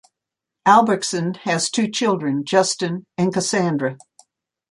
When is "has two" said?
1.43-1.87